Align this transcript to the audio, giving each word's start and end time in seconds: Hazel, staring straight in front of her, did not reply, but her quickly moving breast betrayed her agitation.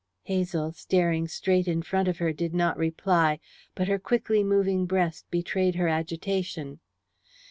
Hazel, 0.23 0.71
staring 0.71 1.27
straight 1.27 1.67
in 1.67 1.83
front 1.83 2.07
of 2.07 2.17
her, 2.17 2.33
did 2.33 2.55
not 2.55 2.75
reply, 2.75 3.39
but 3.75 3.87
her 3.87 3.99
quickly 3.99 4.43
moving 4.43 4.87
breast 4.87 5.27
betrayed 5.29 5.75
her 5.75 5.87
agitation. 5.89 6.79